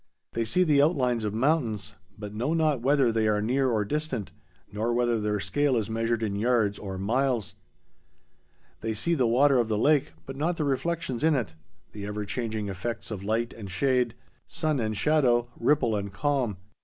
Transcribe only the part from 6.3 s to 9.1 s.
yards or miles; they